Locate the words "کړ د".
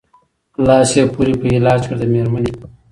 1.89-2.03